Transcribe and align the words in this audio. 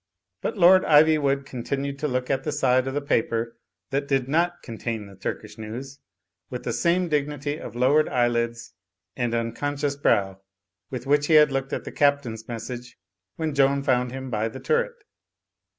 But 0.41 0.57
Lord 0.57 0.81
Ivywood 0.81 1.45
continued 1.45 1.99
to 1.99 2.07
look 2.07 2.31
at 2.31 2.43
the 2.43 2.51
side 2.51 2.87
of 2.87 2.95
the 2.95 3.03
paper 3.03 3.59
that 3.91 4.07
did 4.07 4.27
not 4.27 4.63
contain 4.63 5.05
the 5.05 5.15
Turkish 5.15 5.59
news, 5.59 5.99
with 6.49 6.63
the 6.63 6.73
same 6.73 7.07
dignity 7.07 7.59
of 7.59 7.75
lowered 7.75 8.09
eyelids 8.09 8.73
and 9.15 9.35
unconscious 9.35 9.95
Digitized 9.95 10.01
by 10.01 10.09
CjOOQI^ 10.09 10.13
THE 10.13 10.17
POET 10.17 10.17
IN 10.17 10.19
PARLIAMENT 10.19 10.37
207 10.41 10.41
brow 10.41 10.41
with 10.89 11.05
which 11.05 11.27
he 11.27 11.33
had 11.35 11.51
looked 11.51 11.73
at 11.73 11.83
the 11.83 11.91
Captain's 11.91 12.47
mes 12.47 12.63
sage 12.65 12.97
when 13.35 13.53
Joan 13.53 13.83
found 13.83 14.11
him 14.11 14.29
by 14.31 14.47
the 14.47 14.59
turret. 14.59 15.03